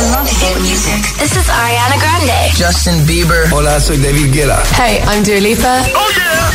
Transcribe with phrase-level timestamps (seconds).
[0.00, 0.96] I love hit music.
[1.18, 2.50] This is Ariana Grande.
[2.56, 3.52] Justin Bieber.
[3.52, 4.62] Hola, soy David Guetta.
[4.74, 5.84] Hey, I'm Dua Lipa.
[5.94, 6.50] Oh yeah.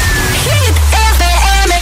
[0.49, 0.75] Hit
[1.13, 1.73] FM.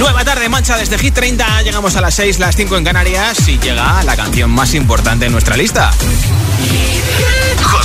[0.00, 1.60] Nueva tarde, mancha desde Hit 30.
[1.64, 5.32] Llegamos a las 6, las 5 en Canarias y llega la canción más importante en
[5.32, 5.90] nuestra lista.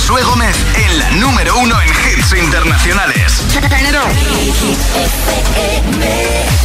[0.02, 3.40] Josué Gómez en la número uno en hits internacionales.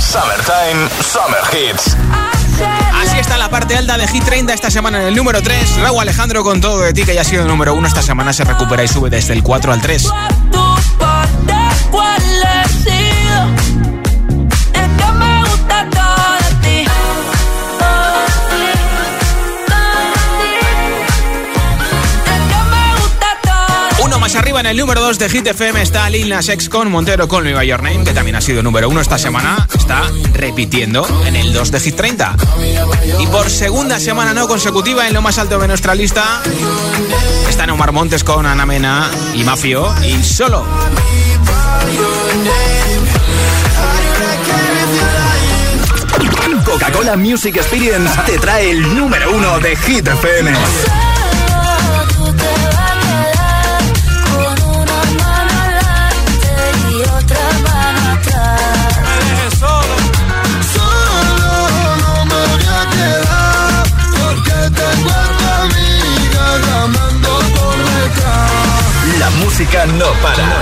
[0.01, 1.95] Summertime, Summer Hits.
[2.95, 5.77] Así está la parte alta de Hit 30 esta semana en el número 3.
[5.81, 8.33] Raúl Alejandro con todo de ti que ya ha sido el número 1 esta semana
[8.33, 10.09] se recupera y sube desde el 4 al 3.
[24.27, 27.29] Más arriba en el número 2 de Hit FM está Lil Nas X con Montero
[27.29, 29.65] con Nueva York Name, que también ha sido número 1 esta semana.
[29.73, 30.03] Está
[30.33, 32.35] repitiendo en el 2 de Hit 30.
[33.21, 36.41] Y por segunda semana no consecutiva en lo más alto de nuestra lista
[37.47, 40.65] están Omar Montes con Ana Mena y Mafio y solo.
[46.65, 50.51] Coca-Cola Music Experience te trae el número uno de Hit FM.
[69.57, 70.59] Música no para.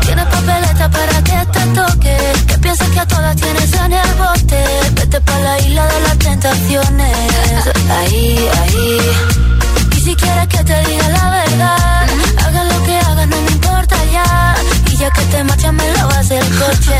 [0.00, 2.16] Tienes papeleta para que te toque.
[2.46, 4.64] Que piensas que a todas tienes en el bote.
[4.94, 7.16] Vete pa' la isla de las tentaciones.
[7.98, 8.98] Ahí, ahí.
[9.96, 12.06] Y si quieres que te diga la verdad,
[12.46, 14.54] haga lo que hagas, no me importa ya.
[14.90, 16.98] Y ya que te marchas, me lo vas el coche.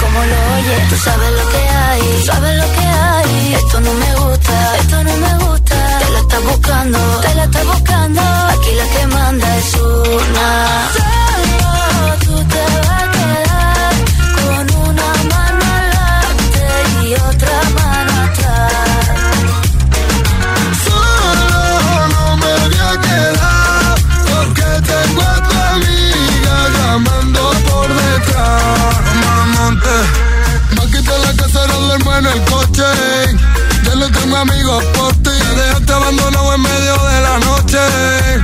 [0.00, 2.00] Como lo oyes, tú sabes lo que hay.
[2.00, 3.54] Tú sabes lo que hay.
[3.54, 5.98] Esto no me gusta, esto no me gusta.
[5.98, 8.29] Te la estás buscando, te la estás buscando.
[10.40, 13.94] Solo tú te vas a quedar
[14.36, 16.64] con una mano adelante
[17.04, 18.72] y otra mano atrás.
[20.86, 23.94] Solo no me voy a quedar
[24.28, 28.98] porque tengo a tu amiga llamando por detrás.
[30.78, 32.90] Va a quitar la casera duermo en el coche.
[33.84, 35.30] Ya no tengo amigos por ti.
[35.30, 38.39] Me dejaste abandonado en medio de la noche.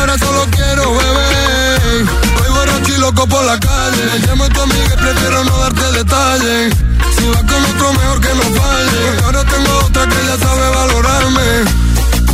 [0.00, 2.04] Ahora solo quiero beber.
[2.38, 4.18] Voy borracho y loco por la calle.
[4.26, 6.74] Llamo a tu amiga y prefiero no darte detalles.
[7.18, 9.24] Si vas con otro, mejor que no falle.
[9.24, 11.42] Ahora tengo otra que ya sabe valorarme.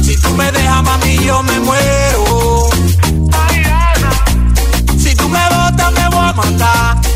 [0.01, 2.71] Si tú me dejas, mami, yo me muero.
[4.97, 7.16] Si tú me botas, me voy a matar.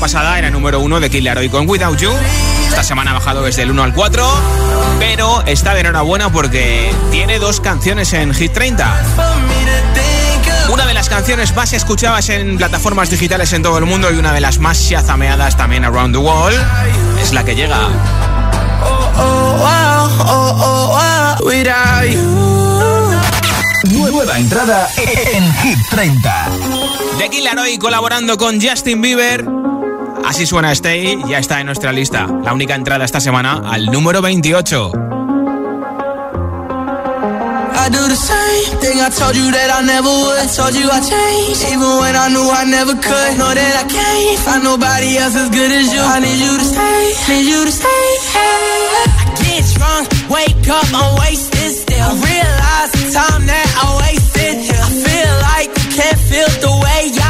[0.00, 2.10] pasada era número 1 de Killer Hoy con Without You.
[2.66, 4.26] Esta semana ha bajado desde el 1 al 4,
[4.98, 9.02] pero está de enhorabuena porque tiene dos canciones en Hit 30.
[10.72, 14.32] Una de las canciones más escuchadas en plataformas digitales en todo el mundo y una
[14.32, 16.58] de las más shazameadas también around the world
[17.20, 17.88] es la que llega.
[23.90, 26.48] Nueva entrada en Hit 30.
[27.18, 29.59] De Killer Hoy colaborando con Justin Bieber.
[30.30, 32.28] Así suena Stay, ya está en nuestra lista.
[32.44, 34.92] La única entrada esta semana al número 28.
[37.74, 40.46] I do the same thing I told you that I never would.
[40.54, 43.38] Told you I changed, even when I knew I never could.
[43.38, 45.98] Know that I can't find nobody else as good as you.
[46.00, 48.06] I need you to stay, need you to stay.
[48.38, 52.06] I get drunk, wake up, I'm wasted still.
[52.06, 54.62] I realize the time that I wasted.
[54.78, 57.29] I feel like you can't feel the way I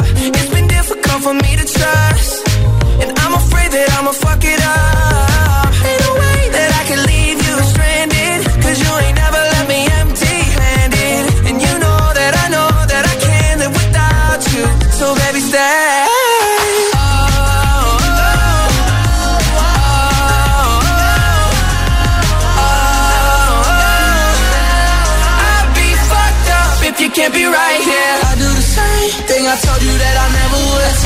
[1.21, 2.47] For me to trust.
[3.01, 4.40] And I'm afraid that I'ma fuck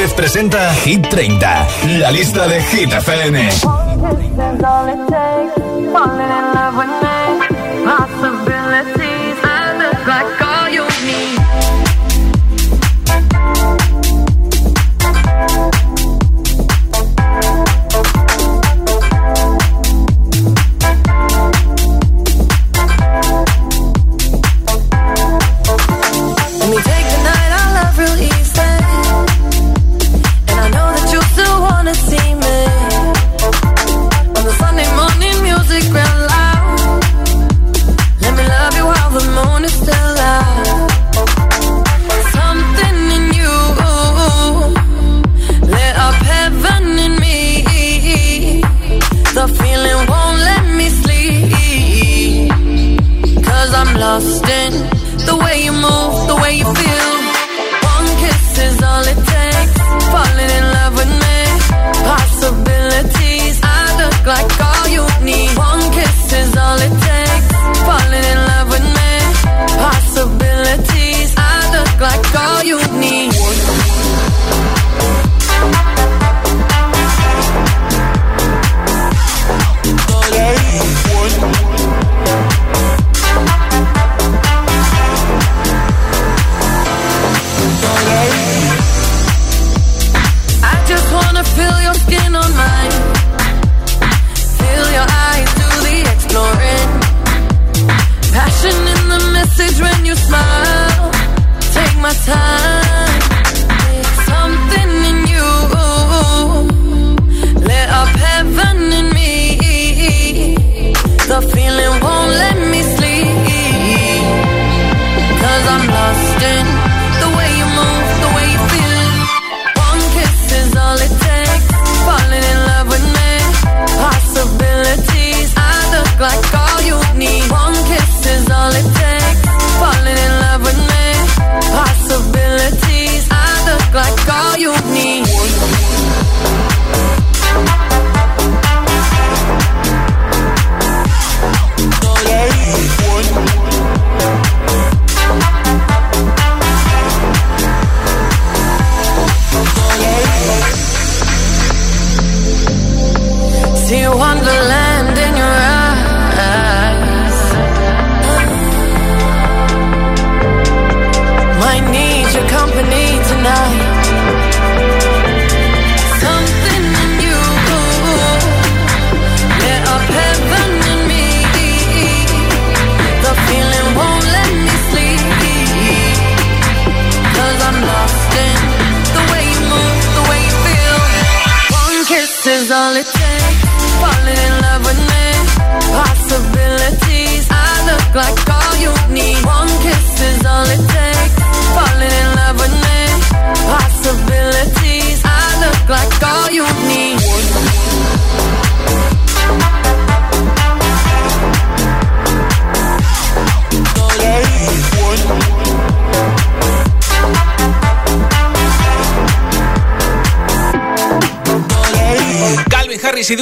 [0.00, 1.68] Gómez presenta Hit 30,
[1.98, 3.50] la lista de Hit FM.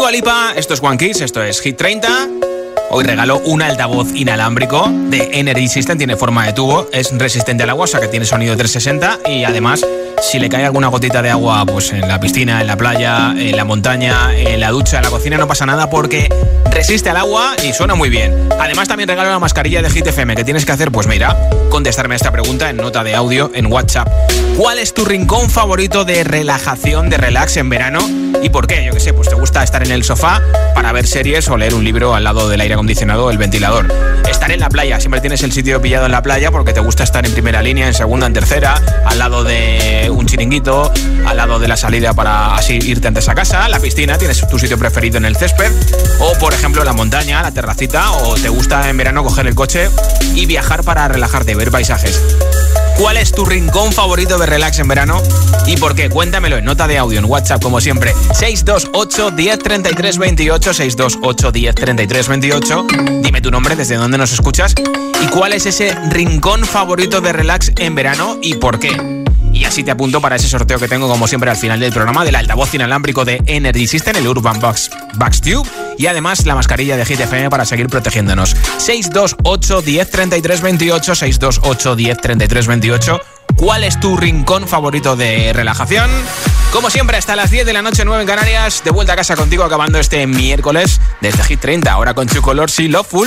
[0.09, 2.09] Dua esto es One Kiss, esto es Hit 30.
[2.88, 7.71] Hoy regalo un altavoz inalámbrico de Energy System, tiene forma de tubo, es resistente al
[7.71, 9.85] agua, o sea que tiene sonido 360 y además
[10.28, 13.56] si le cae alguna gotita de agua pues en la piscina, en la playa, en
[13.56, 16.28] la montaña, en la ducha, en la cocina no pasa nada porque
[16.70, 18.50] resiste al agua y suena muy bien.
[18.61, 21.35] Además también regalo la mascarilla de Hit FM que tienes que hacer pues mira,
[21.70, 24.06] contestarme esta pregunta en nota de audio en WhatsApp.
[24.58, 28.00] ¿Cuál es tu rincón favorito de relajación, de relax en verano?
[28.42, 28.85] ¿Y por qué?
[28.85, 30.42] Yo que sé, pues te gusta estar en el sofá
[30.75, 34.08] para ver series o leer un libro al lado del aire acondicionado o el ventilador.
[34.49, 37.25] En la playa, siempre tienes el sitio pillado en la playa porque te gusta estar
[37.26, 40.90] en primera línea, en segunda, en tercera, al lado de un chiringuito,
[41.26, 44.59] al lado de la salida para así irte antes a casa, la piscina, tienes tu
[44.59, 45.71] sitio preferido en el césped,
[46.19, 49.90] o por ejemplo la montaña, la terracita, o te gusta en verano coger el coche
[50.35, 52.23] y viajar para relajarte, ver paisajes.
[52.99, 55.23] ¿Cuál es tu rincón favorito de relax en verano?
[55.67, 56.11] ¿Y por qué?
[56.11, 58.12] Cuéntamelo en nota de audio en WhatsApp, como siempre.
[58.35, 60.75] 628 10 33 28.
[60.75, 62.87] 628 10 33 28.
[63.23, 64.75] Dime tu nombre, desde dónde nos escuchas.
[65.23, 69.18] ¿Y cuál es ese rincón favorito de relax en verano y por qué?
[69.59, 72.25] Y así te apunto para ese sorteo que tengo, como siempre, al final del programa
[72.25, 75.69] del altavoz inalámbrico de Energy System, el Urban Box, Box Tube.
[75.99, 78.55] Y además la mascarilla de GTFM para seguir protegiéndonos.
[78.77, 81.15] 628 10 33 28.
[81.17, 83.21] 628 10 33 28.
[83.57, 86.09] ¿Cuál es tu rincón favorito de relajación?
[86.73, 88.85] Como siempre, hasta las 10 de la noche, 9 en Canarias.
[88.85, 91.91] De vuelta a casa contigo, acabando este miércoles desde Hit 30.
[91.91, 93.27] Ahora con Chu Color, sí, Loveful.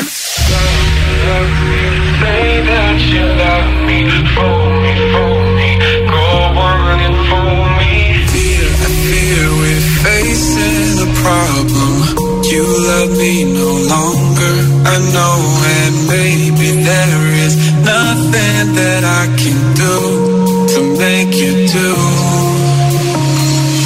[12.62, 14.56] You love me no longer.
[14.94, 15.38] I know,
[15.80, 19.98] and maybe there is nothing that I can do
[20.74, 21.92] to make you do.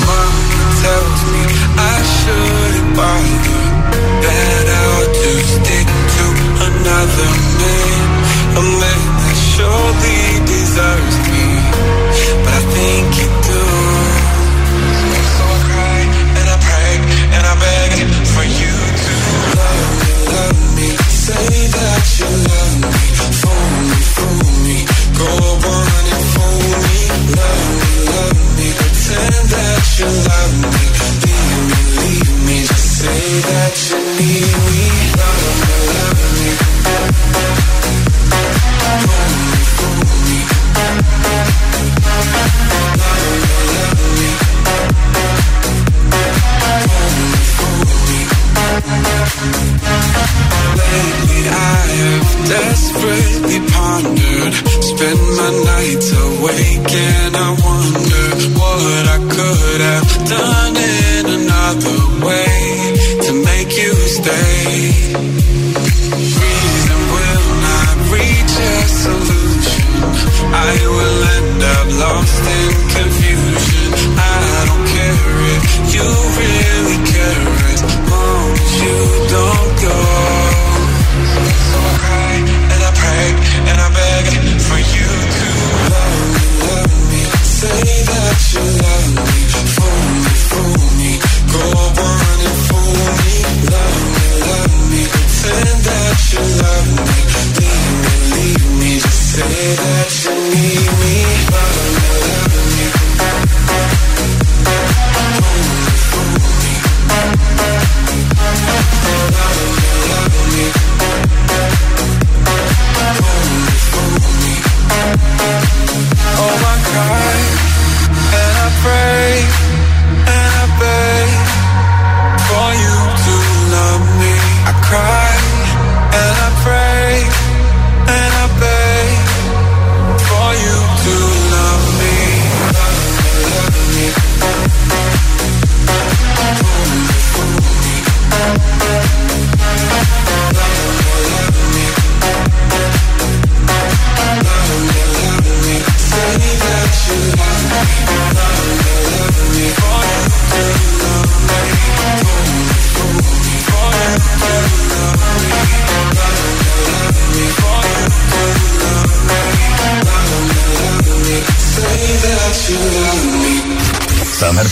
[0.05, 0.36] Mom
[0.84, 1.44] tells me
[1.77, 3.35] I shouldn't.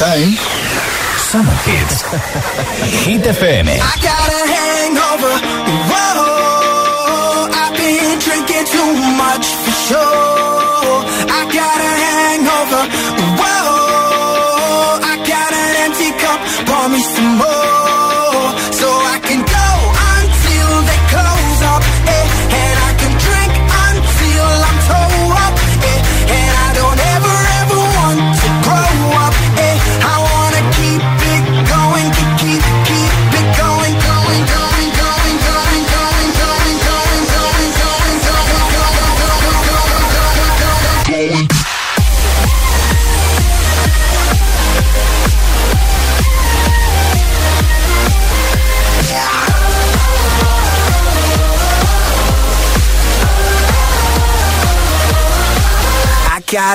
[0.03, 0.36] Summertime.
[1.17, 2.01] Summer Hits.
[3.05, 3.69] Hit FM.
[3.69, 5.83] I got a hangover.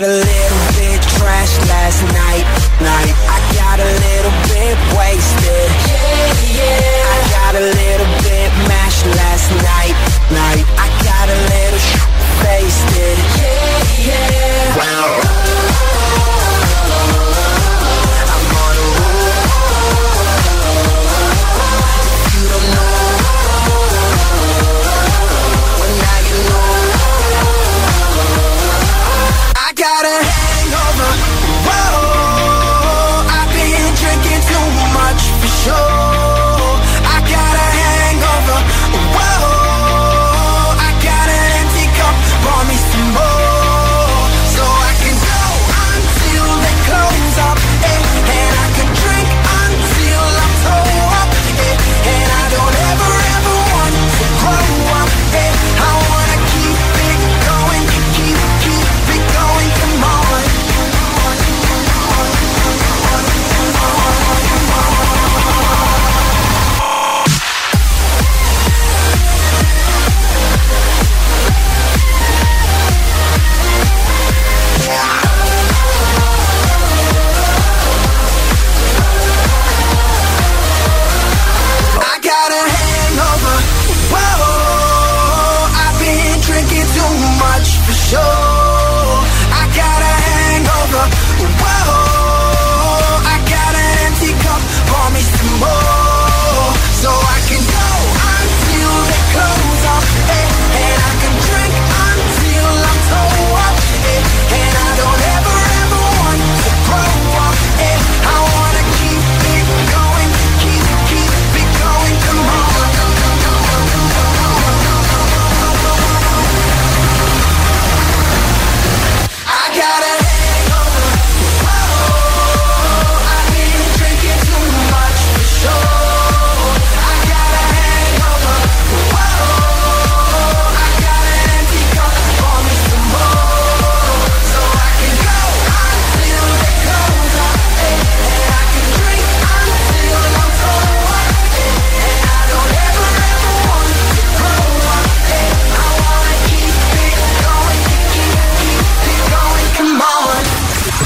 [0.00, 2.47] got a little bit trashed last night,
[2.81, 3.14] night.
[3.26, 5.71] I got a little bit wasted.
[5.88, 6.98] Yeah, yeah.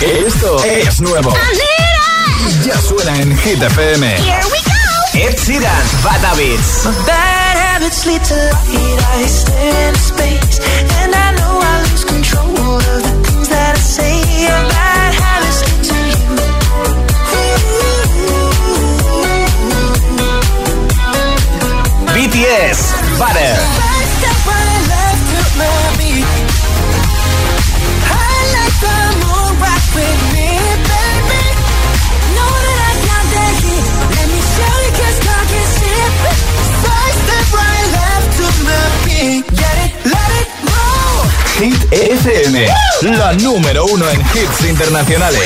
[0.02, 1.32] Esto es nuevo.
[1.32, 1.38] ¡Ah,
[2.64, 4.06] ya suena en Hit FM.
[4.16, 4.72] Here we go.
[5.14, 6.84] Ed Sheeran, Bad Habits.
[6.84, 9.22] My bad habits lead to light.
[9.22, 10.60] I stare in space.
[11.02, 14.18] And I know I lose control of the things that I say.
[14.42, 16.34] Your bad habits lead to you.
[22.10, 22.14] Ooh.
[22.14, 23.91] BTS, Butter.
[41.92, 42.66] FM,
[43.02, 45.42] la número uno en hits internacionales.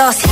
[0.00, 0.29] lost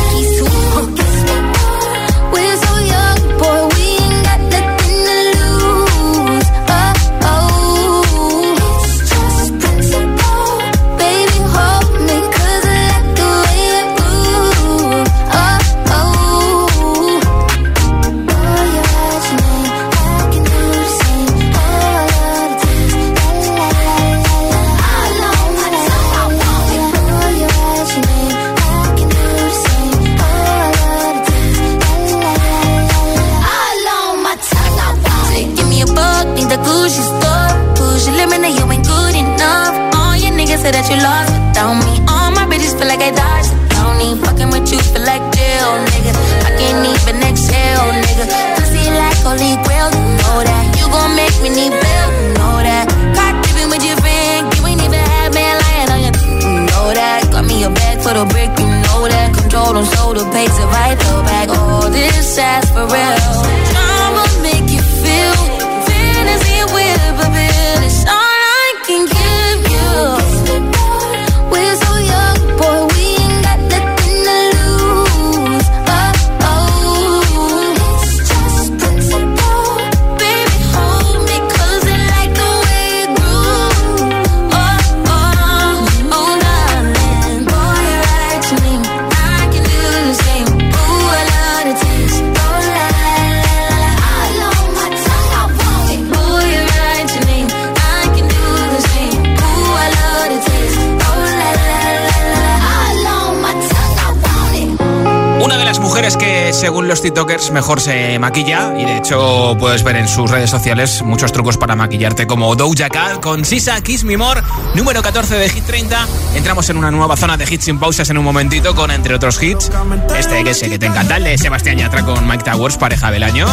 [106.58, 108.74] según los TikTokers, mejor se maquilla.
[108.76, 112.88] Y de hecho, puedes ver en sus redes sociales muchos trucos para maquillarte, como Doja
[112.90, 114.42] Cat con Sisa Kiss Me More,
[114.74, 116.06] número 14 de Hit 30.
[116.34, 119.40] Entramos en una nueva zona de hits sin pausas en un momentito, con entre otros
[119.40, 119.70] hits.
[120.18, 123.22] Este que sé que te encanta, el de Sebastián Yatra con Mike Towers, pareja del
[123.22, 123.46] año.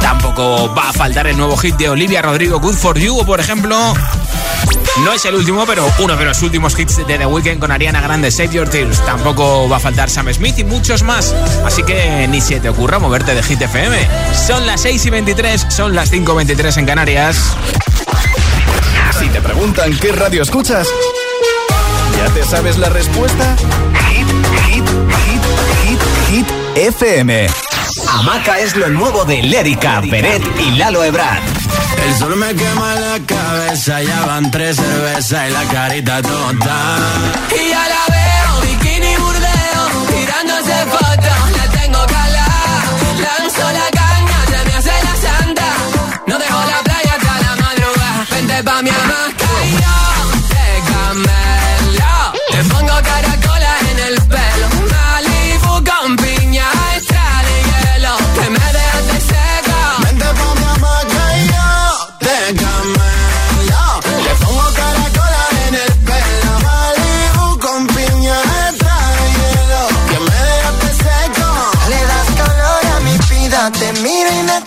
[0.00, 3.38] Tampoco va a faltar el nuevo hit de Olivia Rodrigo, Good For You, o por
[3.38, 3.94] ejemplo.
[4.98, 8.00] No es el último, pero uno de los últimos hits de The Weeknd con Ariana
[8.02, 9.00] Grande, Save Your Tears.
[9.04, 11.34] Tampoco va a faltar Sam Smith y muchos más.
[11.64, 13.96] Así que ni se te ocurra moverte de Hit FM.
[14.46, 17.56] Son las 6 y 23, son las 5 y 23 en Canarias.
[19.18, 20.86] Si te preguntan qué radio escuchas,
[22.18, 23.56] ¿ya te sabes la respuesta?
[24.10, 24.28] Hit,
[24.66, 24.84] hit,
[25.24, 25.42] hit,
[25.84, 27.46] hit, hit, FM.
[28.08, 31.42] Hamaca es lo nuevo de Lérica, Peret y Lalo Ebrard.
[32.04, 36.76] El sol me quema la cabeza, ya van tres cervezas y la carita tonta.
[37.50, 39.82] Y ya la veo, bikini burdeo,
[40.14, 42.84] tirándose fotos, la tengo calada.
[43.24, 45.68] Lanzo la caña, se me hace la santa.
[46.26, 48.26] No dejo la playa hasta la madrugada.
[48.30, 49.31] Vente pa' mi hamaca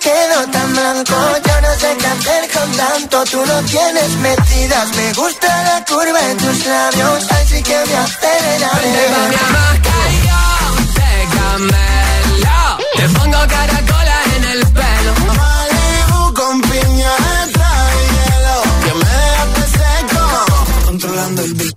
[0.06, 1.16] quedo tan blanco.
[1.48, 4.88] Yo no sé qué hacer con tanto, tú no tienes metidas.
[4.96, 8.86] Me gusta la curva de tus labios, así que me aceleraré.
[8.86, 10.42] Vente pa' mi hamaca y yo
[10.98, 12.60] te camelo.
[12.98, 15.12] Te pongo caracola en el pelo.
[15.40, 18.56] Malibu con piña extra de hielo.
[18.84, 20.24] Que me dejaste seco.
[20.86, 21.76] Controlando el beat.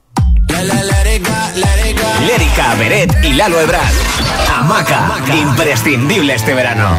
[0.49, 2.09] La la lérica, lérica.
[2.27, 3.95] Lérica, Peret y Lalo Ebrard.
[4.55, 5.01] Hamaca,
[5.33, 6.99] imprescindible este verano.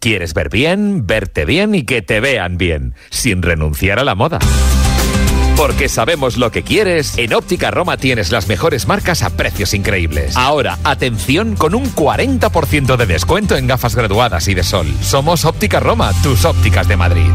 [0.00, 4.38] ¿Quieres ver bien, verte bien y que te vean bien, sin renunciar a la moda?
[5.58, 10.38] Porque sabemos lo que quieres, en Óptica Roma tienes las mejores marcas a precios increíbles.
[10.38, 14.86] Ahora, atención con un 40% de descuento en gafas graduadas y de sol.
[15.02, 17.30] Somos Óptica Roma, tus ópticas de Madrid.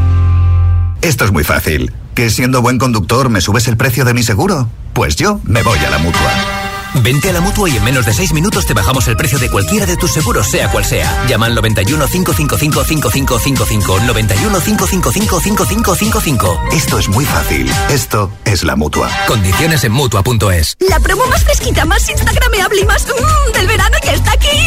[1.04, 1.94] Esto es muy fácil.
[2.16, 4.70] ¿Que siendo buen conductor me subes el precio de mi seguro?
[4.94, 6.65] Pues yo me voy a la mutua.
[7.02, 9.50] Vente a la mutua y en menos de 6 minutos te bajamos el precio de
[9.50, 11.26] cualquiera de tus seguros, sea cual sea.
[11.28, 14.00] Llama al 91 555 5555.
[14.02, 16.60] 91 555 5555.
[16.72, 17.70] Esto es muy fácil.
[17.90, 19.10] Esto es la mutua.
[19.28, 20.76] Condiciones en mutua.es.
[20.90, 24.58] La promo más fresquita, más instagrameable y más mmm, del verano ya está aquí.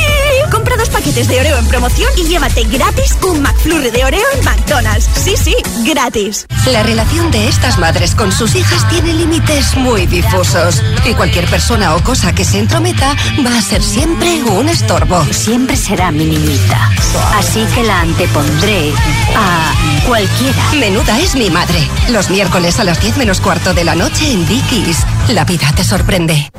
[0.50, 4.44] Compra dos paquetes de Oreo en promoción y llévate gratis un McFlurry de Oreo en
[4.44, 5.08] McDonald's.
[5.14, 6.46] Sí, sí, gratis.
[6.66, 11.94] La relación de estas madres con sus hijas tiene límites muy difusos y cualquier persona
[11.94, 13.14] o cosa que se entrometa
[13.46, 15.24] va a ser siempre un estorbo.
[15.30, 16.90] Siempre será mi niñita.
[17.38, 18.92] Así que la antepondré
[19.36, 19.72] a
[20.06, 20.72] cualquiera.
[20.78, 21.78] Menuda es mi madre.
[22.10, 24.98] Los miércoles a las 10 menos cuarto de la noche en Dickies.
[25.28, 26.50] La vida te sorprende.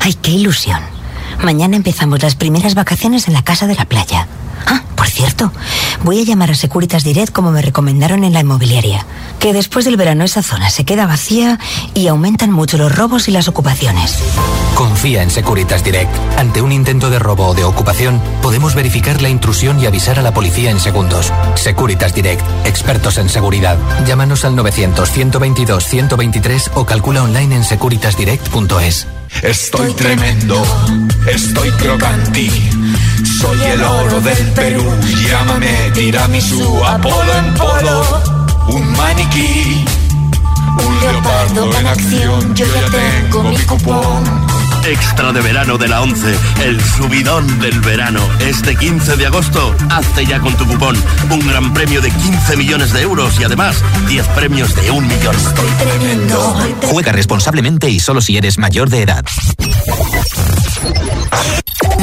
[0.00, 0.80] Ay, qué ilusión.
[1.42, 4.28] Mañana empezamos las primeras vacaciones en la casa de la playa.
[4.98, 5.50] Por cierto,
[6.02, 9.06] voy a llamar a Securitas Direct como me recomendaron en la inmobiliaria,
[9.38, 11.60] que después del verano esa zona se queda vacía
[11.94, 14.18] y aumentan mucho los robos y las ocupaciones.
[14.74, 16.10] Confía en Securitas Direct.
[16.36, 20.22] Ante un intento de robo o de ocupación, podemos verificar la intrusión y avisar a
[20.22, 21.32] la policía en segundos.
[21.54, 23.78] Securitas Direct, expertos en seguridad.
[24.04, 29.06] Llámanos al 900-122-123 o calcula online en securitasdirect.es.
[29.42, 30.60] Estoy tremendo,
[31.30, 32.50] estoy crocanti.
[33.24, 34.84] Soy el oro del Perú.
[35.28, 38.22] Llámame tiramisú, Apolo en polo.
[38.68, 39.84] Un maniquí,
[40.86, 42.54] un leopardo en acción.
[42.54, 44.57] Yo ya tengo mi cupón.
[44.84, 48.20] Extra de verano de la 11, el subidón del verano.
[48.40, 50.96] Este 15 de agosto, hazte ya con tu cupón.
[51.30, 55.36] Un gran premio de 15 millones de euros y además 10 premios de un millón.
[56.82, 59.24] Juega responsablemente y solo si eres mayor de edad.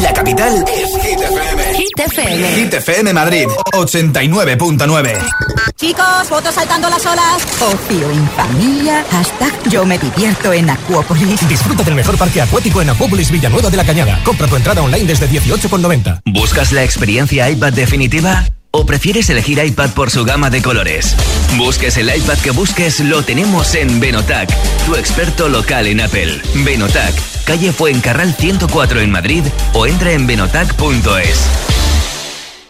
[0.01, 1.73] La capital es Hit FM.
[1.75, 2.55] Hit FM.
[2.55, 5.55] Hit FM Madrid, 89.9.
[5.77, 7.43] Chicos, fotos saltando las olas.
[7.61, 9.05] Ocio en familia.
[9.11, 11.47] Hashtag yo me divierto en Acuópolis.
[11.49, 14.21] Disfruta del mejor parque acuático en Acuópolis Villanueva de la Cañada.
[14.23, 16.21] Compra tu entrada online desde 18,90.
[16.25, 18.45] ¿Buscas la experiencia iPad definitiva?
[18.71, 21.15] ¿O prefieres elegir iPad por su gama de colores?
[21.57, 24.49] Busques el iPad que busques, lo tenemos en Benotac,
[24.85, 26.41] tu experto local en Apple.
[26.55, 27.13] Benotac,
[27.45, 31.74] calle Fuencarral 104 en Madrid o entra en benotac.es.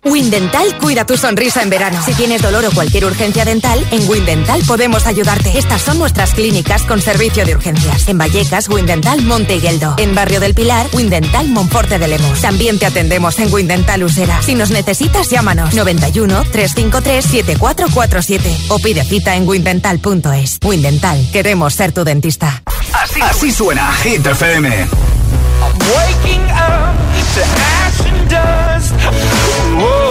[0.06, 2.00] Windental cuida tu sonrisa en verano.
[2.06, 5.58] Si tienes dolor o cualquier urgencia dental, en Windental podemos ayudarte.
[5.58, 8.08] Estas son nuestras clínicas con servicio de urgencias.
[8.08, 9.96] En Vallecas, Windental Monte Higueldo.
[9.98, 12.40] En Barrio del Pilar, Windental Monforte de Lemos.
[12.40, 14.42] También te atendemos en Windental Usera.
[14.44, 20.60] Si nos necesitas, llámanos 91 353 7447 o pide cita en windental.es.
[20.64, 22.62] Windental, queremos ser tu dentista.
[22.94, 24.70] Así, así suena Hit FM.
[25.96, 26.96] Waking up
[27.34, 28.92] to and dust.
[29.80, 30.05] Whoa,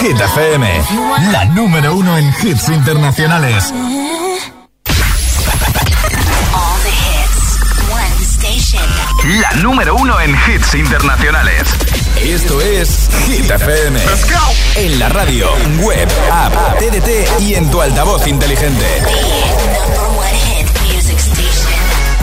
[0.00, 0.82] Hit FM,
[1.32, 3.72] la número uno en hits internacionales.
[6.52, 7.58] All the hits.
[7.90, 9.40] One station.
[9.40, 11.62] La número uno en hits internacionales.
[12.16, 14.00] Esto es Hit FM.
[14.76, 15.48] En la radio,
[15.82, 18.86] web, app, TDT y en tu altavoz inteligente.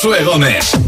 [0.00, 0.87] Josué Gómez.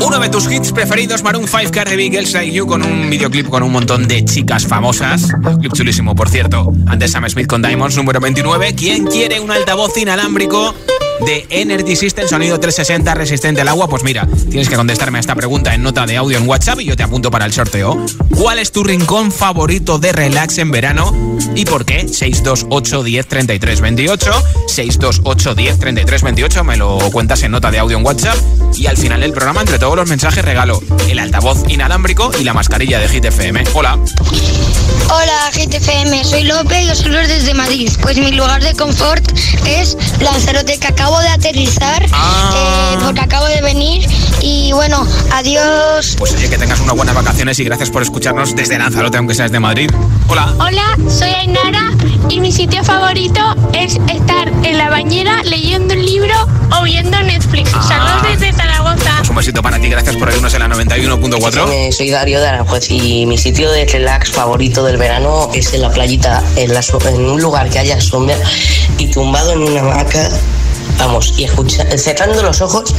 [0.00, 3.48] Una vez tus hits preferidos, Maroon 5, Cardi B, Girls Like You, con un videoclip
[3.48, 5.28] con un montón de chicas famosas.
[5.60, 6.72] Clip chulísimo, por cierto.
[6.86, 8.74] Antes Sam Smith con Diamonds, número 29.
[8.74, 10.74] ¿Quién quiere un altavoz inalámbrico?
[11.24, 13.88] De Energy System, sonido 360 resistente al agua?
[13.88, 16.84] Pues mira, tienes que contestarme a esta pregunta en nota de audio en WhatsApp y
[16.84, 17.96] yo te apunto para el sorteo.
[18.36, 21.12] ¿Cuál es tu rincón favorito de relax en verano
[21.54, 22.08] y por qué?
[22.08, 24.32] 628 10 33 28,
[24.66, 28.36] 628 10 33 28, me lo cuentas en nota de audio en WhatsApp
[28.76, 32.54] y al final del programa entre todos los mensajes regalo el altavoz inalámbrico y la
[32.54, 33.64] mascarilla de Hit FM.
[33.74, 33.98] Hola.
[35.06, 37.90] Hola GTFM, soy López y os hablo desde Madrid.
[38.02, 39.24] Pues mi lugar de confort
[39.66, 42.50] es Lanzarote, que acabo de aterrizar, Ah.
[42.54, 44.06] eh, porque acabo de venir.
[44.40, 46.14] Y bueno, adiós.
[46.18, 49.50] Pues oye, que tengas unas buenas vacaciones y gracias por escucharnos desde Lanzarote, aunque seas
[49.50, 49.90] de Madrid.
[50.28, 50.52] Hola.
[50.58, 51.90] Hola, soy Ainara
[52.28, 53.40] y mi sitio favorito
[53.72, 56.34] es estar en la bañera leyendo un libro
[56.78, 57.70] o viendo Netflix.
[57.70, 59.14] Saludos desde Zaragoza.
[59.18, 61.68] Pues un besito para ti, gracias por oírnos en la 91.4.
[61.72, 65.82] Eh, soy Darío de Aranjuez y mi sitio de relax favorito del verano es en
[65.82, 68.36] la playita, en, la en un lugar que haya sombra
[68.96, 70.30] y tumbado en una hamaca.
[70.98, 72.94] Vamos, y escucha, cerrando los ojos,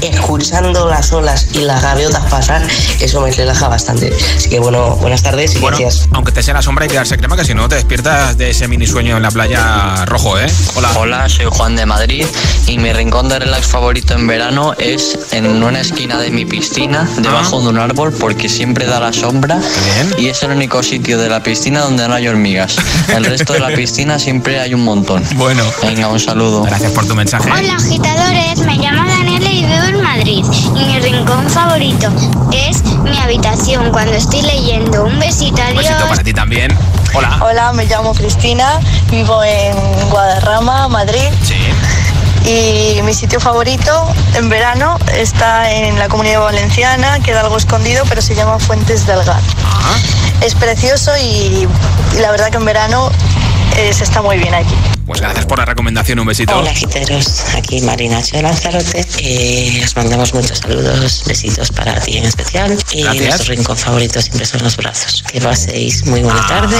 [0.00, 2.62] escuchando las olas y las gaviotas pasar,
[3.00, 4.12] eso me relaja bastante.
[4.36, 6.08] Así que bueno, buenas tardes y Bueno, gracias.
[6.12, 8.68] aunque te sea la sombra y quedarse crema, que si no te despiertas de ese
[8.68, 10.46] mini sueño en la playa rojo, ¿eh?
[10.74, 10.90] Hola.
[10.96, 12.26] Hola, soy Juan de Madrid
[12.66, 17.08] y mi rincón de relax favorito en verano es en una esquina de mi piscina,
[17.18, 19.58] debajo de un árbol, porque siempre da la sombra
[20.18, 22.76] y es el único sitio de la piscina donde no hay hormigas.
[23.08, 25.22] El resto de la piscina siempre hay un montón.
[25.36, 25.62] Bueno.
[25.82, 26.62] Venga, un saludo.
[26.62, 27.33] Gracias por tu mensaje.
[27.42, 30.44] Hola agitadores, me llamo Daniela y vivo en Madrid.
[30.76, 32.08] Y mi rincón favorito
[32.52, 35.04] es mi habitación cuando estoy leyendo.
[35.04, 35.78] Un besito, Un adiós.
[35.78, 36.78] besito para ti también.
[37.12, 37.40] Hola.
[37.42, 38.78] Hola, me llamo Cristina,
[39.10, 39.74] vivo en
[40.10, 41.28] Guadarrama, Madrid.
[42.44, 44.06] Y mi sitio favorito
[44.36, 49.24] en verano está en la comunidad valenciana, queda algo escondido, pero se llama Fuentes del
[49.24, 49.42] Gat.
[50.40, 51.66] Es precioso y,
[52.14, 53.10] y la verdad que en verano
[53.76, 54.74] eh, se está muy bien aquí.
[55.06, 56.56] Pues gracias por la recomendación, un besito.
[56.56, 59.06] Hola giteros, aquí Marinacho de Lanzarote.
[59.18, 62.74] Eh, os mandamos muchos saludos, besitos para ti en especial.
[62.90, 63.28] Y Gracias.
[63.28, 65.22] nuestro rincón favorito siempre son los brazos.
[65.30, 66.78] Que paséis muy buena tarde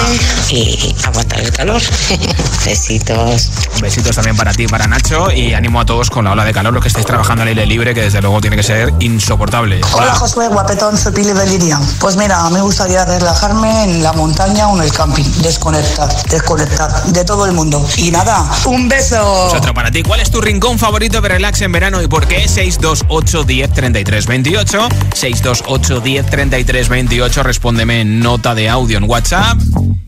[0.49, 1.79] y aguantar el calor.
[2.65, 3.51] Besitos.
[3.79, 5.31] Besitos también para ti y para Nacho.
[5.31, 7.67] Y ánimo a todos con la ola de calor, los que estáis trabajando al aire
[7.67, 9.81] libre, que desde luego tiene que ser insoportable.
[9.93, 11.79] Hola Josué, guapetón, soy Pili de Liria.
[11.99, 17.23] Pues mira, me gustaría relajarme en la montaña o en el camping, desconectar, desconectar de
[17.23, 17.87] todo el mundo.
[17.97, 19.47] Y nada, un beso.
[19.47, 20.01] Otro para ti.
[20.01, 22.47] ¿Cuál es tu rincón favorito de relax en verano y por qué?
[22.47, 24.89] 628 10 33 28.
[25.13, 27.43] 628 10 33 28.
[27.43, 29.57] Respóndeme en nota de audio en WhatsApp.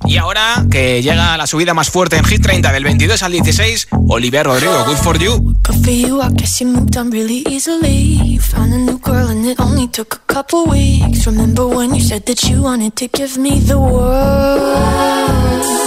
[0.06, 3.90] Y ahora que llega la subida más fuerte en Hit 30 del 22 al 16,
[4.08, 5.56] Olivia Rodrigo, Good for You.
[5.68, 8.36] Good for you, I guess you moved on really easily.
[8.36, 11.26] You found a new girl and it only took a couple weeks.
[11.26, 15.87] Remember when you said that you wanted to give me the world?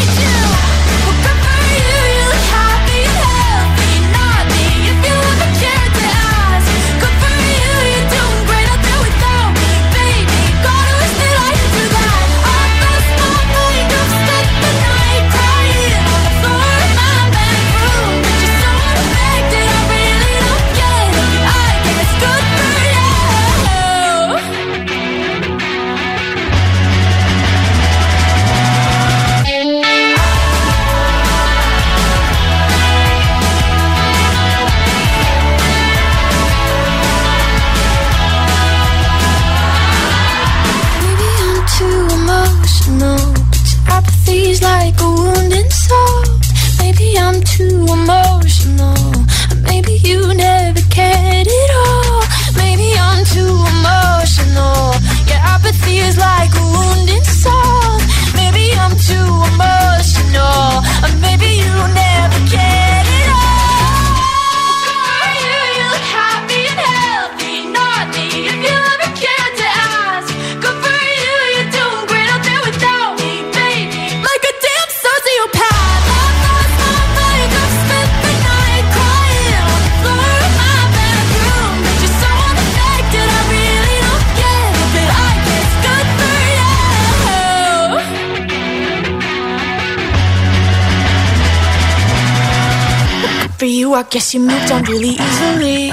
[94.11, 95.89] guess you moved on really easily.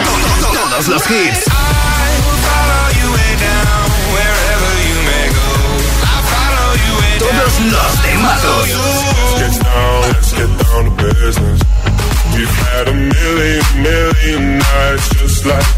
[0.51, 1.47] Todos los hits.
[1.47, 2.11] I
[2.43, 3.11] follow you
[3.47, 5.51] down wherever you may go.
[6.03, 7.31] I follow you and down.
[7.31, 8.69] Todos los temazos.
[9.39, 11.61] Let's get down, let's get down to business.
[12.35, 15.78] We've had a million, million nights just like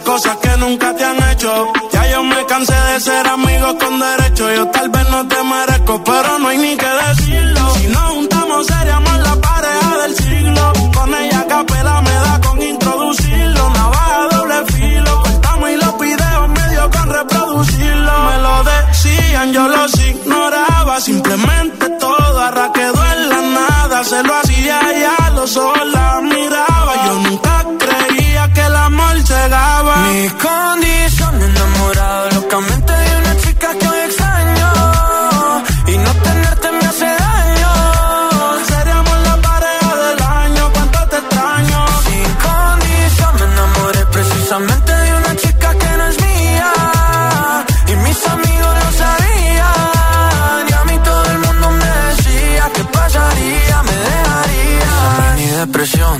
[0.00, 1.72] cosas que nunca te han hecho.
[1.92, 4.52] Ya yo me cansé de ser amigo con derecho.
[4.52, 7.74] Yo tal vez no te merezco, pero no hay ni que decirlo.
[7.74, 10.72] Si nos juntamos, seríamos la pareja del siglo.
[10.94, 13.70] Con ella capela me da con introducirlo.
[13.70, 15.22] Navaja doble filo.
[15.22, 18.12] Cortamos y los videos medio con reproducirlo.
[18.28, 21.00] Me lo decían, yo los ignoraba.
[21.00, 24.04] Simplemente todo arra quedó en la nada.
[24.04, 25.56] Se lo hacía y a los
[30.38, 30.79] con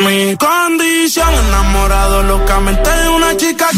[0.00, 3.68] Mi condición enamorado locamente de una chica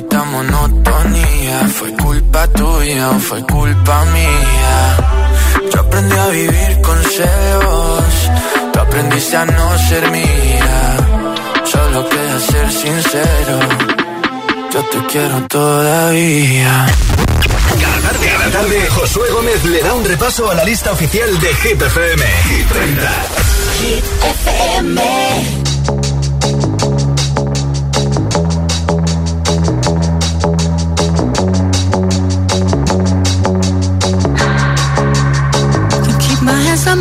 [0.00, 4.96] Maldita monotonía, fue culpa tuya o fue culpa mía.
[5.74, 8.30] Yo aprendí a vivir con celos,
[8.72, 10.96] tú aprendiste a no ser mía.
[11.64, 13.58] Solo queda ser sincero,
[14.72, 16.86] yo te quiero todavía.
[17.80, 21.54] Cada tarde, cada tarde, Josué Gómez le da un repaso a la lista oficial de
[21.56, 22.24] Hit FM.
[22.48, 23.12] Hit 30.
[23.80, 24.04] Hit
[24.46, 25.79] FM.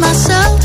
[0.09, 0.58] Myself.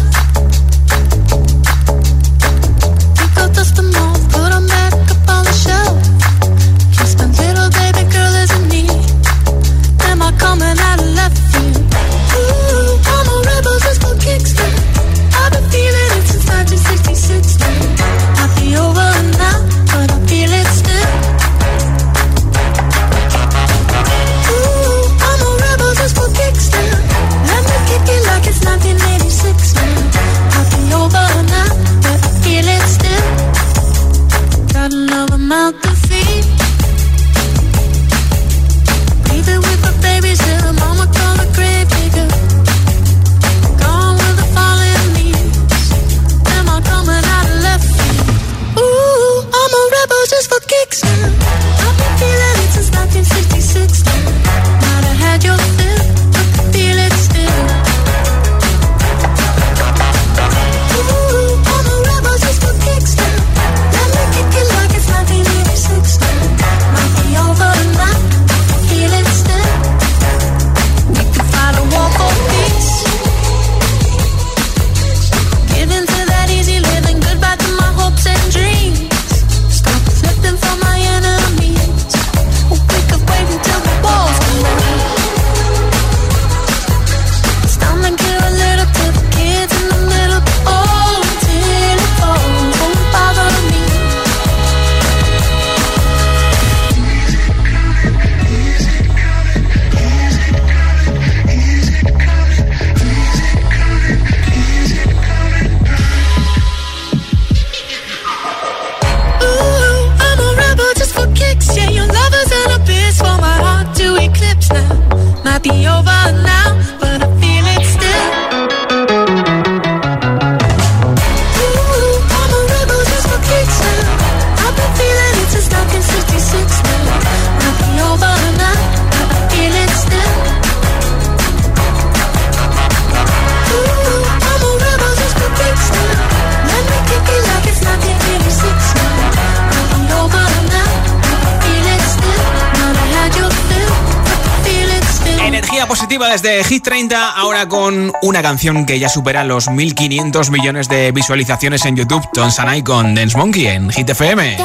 [145.55, 150.88] Energía positiva desde Hit 30, ahora con una canción que ya supera los 1.500 millones
[150.88, 154.57] de visualizaciones en YouTube, Tom Sanai con Dance Monkey en Hit FM.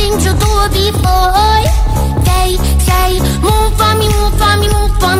[0.00, 1.60] things you do it before.
[2.28, 2.56] They
[2.88, 5.14] say, move for me, move for me, move for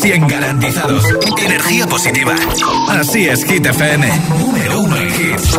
[0.00, 1.04] 100% garantizados.
[1.44, 2.34] Energía positiva.
[2.88, 4.08] Así es, Hit FM.
[4.38, 5.58] Número uno en hits.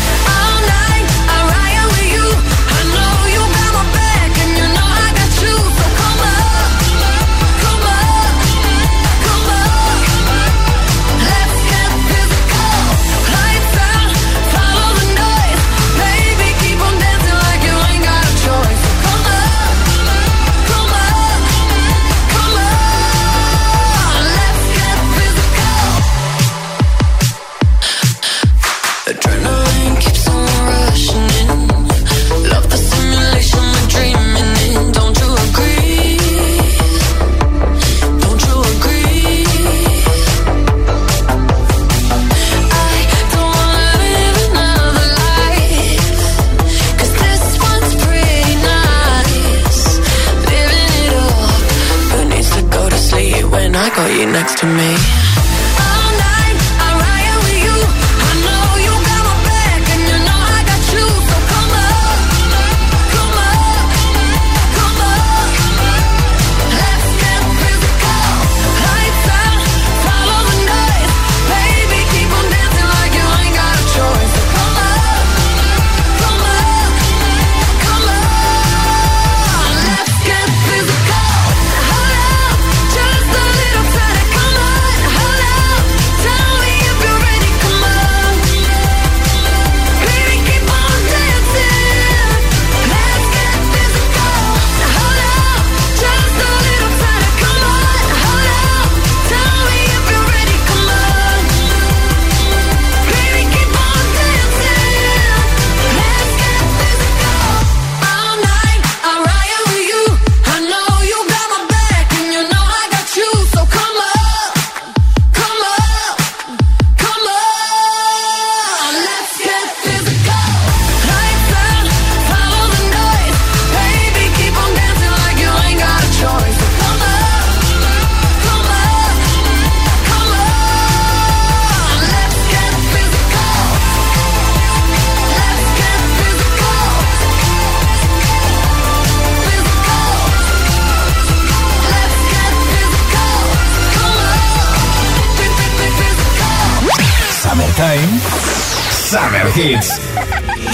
[149.11, 149.89] Summer Hits.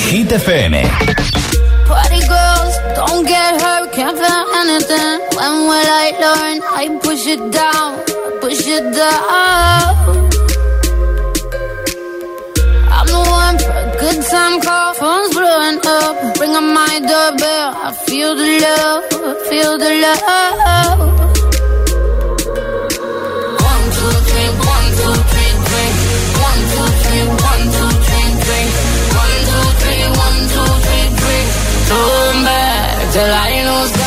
[0.09, 0.73] Hit FM.
[1.87, 5.17] Party girls, don't get hurt, can't feel anything.
[5.37, 6.55] When will I learn?
[6.81, 7.89] I push it down,
[8.41, 9.95] push it down.
[12.95, 16.39] I'm the one for a good time call, phone's blowing up.
[16.39, 21.26] Ring on my doorbell, I feel the love, I feel the love.
[33.17, 34.06] Till I know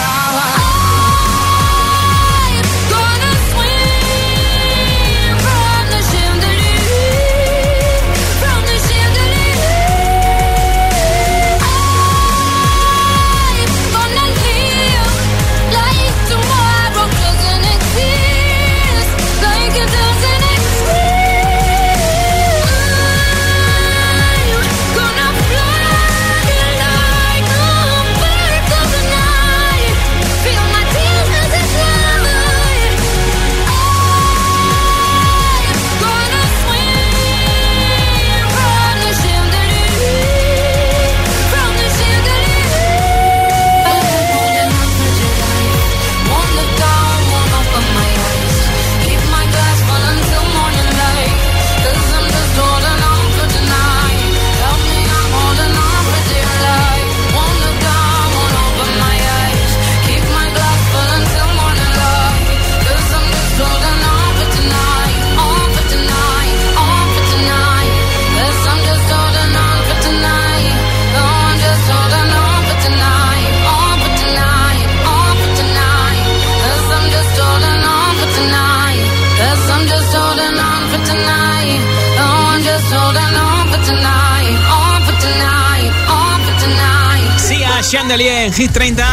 [87.91, 89.05] Chandelier en Hit 30.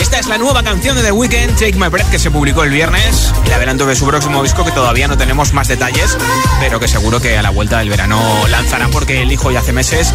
[0.00, 2.70] Esta es la nueva canción de The Weeknd, Take My Breath, que se publicó el
[2.70, 3.32] viernes.
[3.44, 6.16] El adelanto de su próximo disco, que todavía no tenemos más detalles,
[6.60, 9.72] pero que seguro que a la vuelta del verano lanzará porque el hijo ya hace
[9.72, 10.14] meses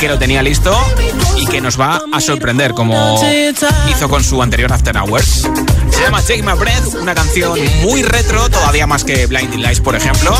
[0.00, 0.76] que lo tenía listo
[1.36, 3.22] y que nos va a sorprender, como
[3.88, 5.48] hizo con su anterior After Hours.
[5.92, 9.94] Se llama Take My Breath, una canción muy retro, todavía más que Blinding Lights, por
[9.94, 10.36] ejemplo.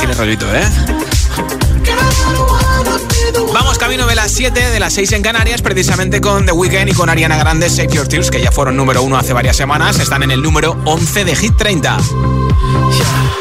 [0.00, 0.64] Tiene rollito, ¿eh?
[3.52, 6.92] Vamos camino de las 7, de las 6 en Canarias, precisamente con The Weeknd y
[6.92, 10.22] con Ariana Grande, Save Your Tears, que ya fueron número 1 hace varias semanas, están
[10.22, 11.96] en el número 11 de Hit 30.
[11.96, 13.34] Yeah.